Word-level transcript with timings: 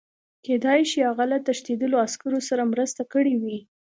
کېدای 0.45 0.81
شي 0.91 0.99
هغه 1.09 1.25
له 1.31 1.37
تښتېدلو 1.45 1.97
عسکرو 2.05 2.39
سره 2.49 2.69
مرسته 2.73 3.01
کړې 3.13 3.33
وي 3.41 3.57